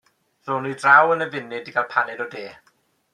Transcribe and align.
Ddown 0.45 0.63
nhw 0.67 0.77
draw 0.83 1.13
yn 1.15 1.21
y 1.27 1.29
funud 1.37 1.69
i 1.73 1.77
gael 1.77 1.87
paned 1.95 2.25
o 2.29 2.31
de. 2.33 2.43